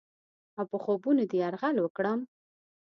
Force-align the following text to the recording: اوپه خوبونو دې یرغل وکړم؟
اوپه 0.59 0.77
خوبونو 0.83 1.23
دې 1.29 1.37
یرغل 1.43 1.75
وکړم؟ 1.81 2.19